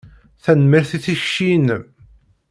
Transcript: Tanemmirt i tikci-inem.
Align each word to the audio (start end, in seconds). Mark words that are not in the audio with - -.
Tanemmirt 0.43 0.91
i 0.97 0.99
tikci-inem. 1.03 1.83